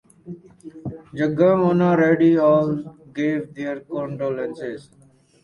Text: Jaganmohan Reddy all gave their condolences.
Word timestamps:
Jaganmohan 1.13 1.93
Reddy 1.95 2.35
all 2.39 2.97
gave 3.13 3.53
their 3.53 3.81
condolences. 3.81 4.89